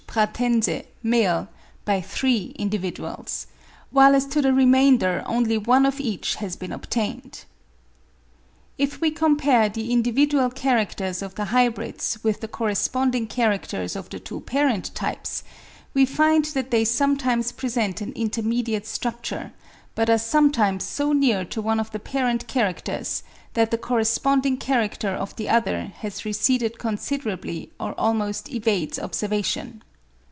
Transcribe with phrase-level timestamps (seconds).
[0.11, 1.47] pratense $
[1.85, 3.47] by three individuals,
[3.91, 7.45] while as to the remainder only one of each has been obtained.
[8.77, 14.19] If we compare the individual characters of the hybrids with the corresponding characters of the
[14.19, 15.43] two parent types,
[15.93, 19.53] we find that they sometimes present an intermediate structure,
[19.95, 23.23] but are sometimes so near to one of the parent characters
[23.53, 29.81] that the [corresponding] character of the other has receded considerably or almost evades observation.